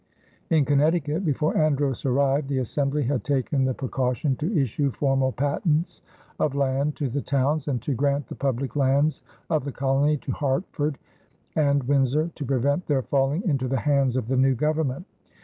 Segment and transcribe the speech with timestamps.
[0.49, 6.01] In Connecticut, before Andros arrived, the assembly had taken the precaution to issue formal patents
[6.39, 10.31] of land to the towns and to grant the public lands of the colony to
[10.31, 10.97] Hartford
[11.55, 15.05] and Windsor to prevent their falling into the hands of the new Government.